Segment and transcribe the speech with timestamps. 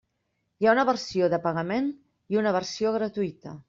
[0.63, 1.93] Hi ha una versió de pagament
[2.37, 3.59] i una versió gratuïta.